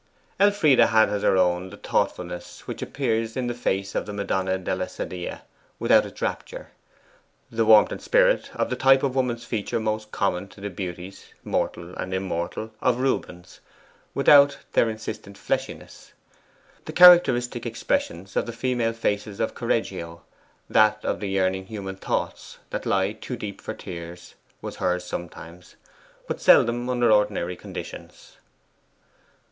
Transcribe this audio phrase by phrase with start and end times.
[0.39, 4.57] Elfride had as her own the thoughtfulness which appears in the face of the Madonna
[4.57, 5.41] della Sedia,
[5.77, 6.69] without its rapture:
[7.51, 11.35] the warmth and spirit of the type of woman's feature most common to the beauties
[11.43, 13.59] mortal and immortal of Rubens,
[14.15, 16.13] without their insistent fleshiness.
[16.85, 20.23] The characteristic expression of the female faces of Correggio
[20.67, 24.33] that of the yearning human thoughts that lie too deep for tears
[24.63, 25.75] was hers sometimes,
[26.27, 28.37] but seldom under ordinary conditions.